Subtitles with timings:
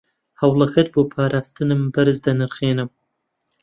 [0.41, 2.89] هەوڵەکەت بۆ پاراستنم بەرز دەنرخێنم.